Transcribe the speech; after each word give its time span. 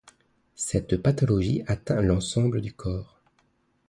Cette 0.55 0.97
pathologie 0.97 1.61
atteint 1.67 2.01
l'ensemble 2.01 2.59
du 2.59 2.73
corps. 2.73 3.21